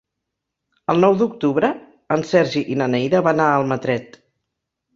El 0.93 1.03
nou 1.03 1.17
d'octubre 1.19 1.69
en 2.17 2.25
Sergi 2.31 2.65
i 2.77 2.81
na 2.81 2.89
Neida 2.97 3.23
van 3.31 3.45
a 3.47 3.53
Almatret. 3.61 4.21